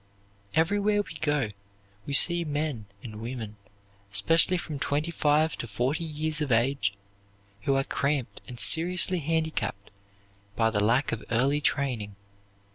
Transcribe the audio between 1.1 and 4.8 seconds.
go we see men and women, especially from